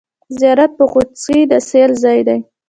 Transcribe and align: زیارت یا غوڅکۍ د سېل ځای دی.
زیارت 0.39 0.71
یا 0.79 0.85
غوڅکۍ 0.91 1.39
د 1.51 1.53
سېل 1.69 1.91
ځای 2.03 2.19
دی. 2.27 2.39